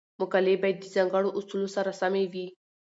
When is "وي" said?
2.33-2.47